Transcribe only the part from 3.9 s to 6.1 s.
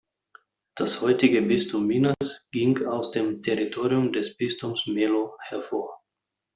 des Bistums Melo hervor.